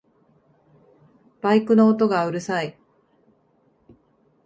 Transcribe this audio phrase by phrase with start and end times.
[1.41, 2.75] バイクの音がうるさい